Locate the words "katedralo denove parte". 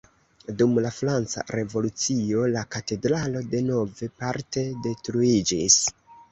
2.77-4.67